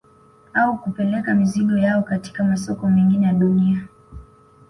[0.67, 3.87] Au kupeleka mizigo yao katika masoko mengine ya dunia